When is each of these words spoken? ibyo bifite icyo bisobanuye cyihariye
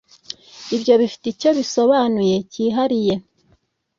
ibyo 0.75 0.93
bifite 1.01 1.25
icyo 1.33 1.49
bisobanuye 1.57 2.35
cyihariye 2.51 3.13